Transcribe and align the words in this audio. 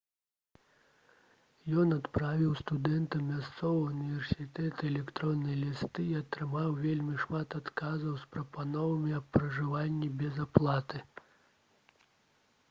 ён 1.81 1.91
адправіў 1.97 2.53
студэнтам 2.61 3.27
мясцовага 3.33 3.91
ўніверсітэта 3.91 4.89
электронныя 4.91 5.59
лісты 5.65 6.07
і 6.13 6.17
атрымаў 6.23 6.73
вельмі 6.87 7.19
шмат 7.27 7.59
адказаў 7.61 8.17
з 8.25 8.33
прапановамі 8.35 9.15
аб 9.21 9.29
пражыванні 9.39 10.13
без 10.25 10.45
аплаты 10.49 11.05